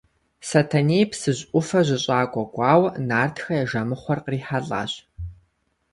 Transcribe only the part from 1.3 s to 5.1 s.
ӏуфэ жьыщӏакӏуэ кӏуауэ, нартхэ я жэмыхъуэр кърихьэлӏащ.